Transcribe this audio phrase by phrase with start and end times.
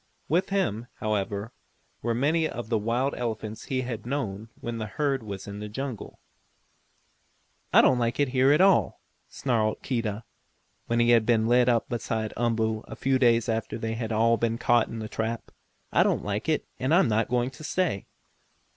[0.27, 1.53] With him, however,
[2.01, 5.69] were many of the wild elephants he had known when the herd was in the
[5.69, 6.19] jungle.
[7.71, 7.85] Keedah was one of these elephants.
[7.85, 10.23] "I don't like it here at all!" snarled Keedah,
[10.87, 14.37] when he had been led up beside Umboo, a few days after they had all
[14.37, 15.51] been caught in the trap.
[15.91, 18.07] "I don't like it, and I'm not going to stay!"